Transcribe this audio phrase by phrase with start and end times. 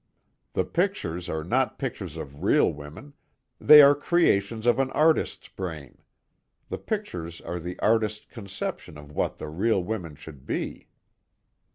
[0.53, 3.13] "The pictures are not pictures of real women,
[3.59, 5.99] they are creations of an artist's brain.
[6.69, 10.87] The pictures are the artist's conception of what the real women should be."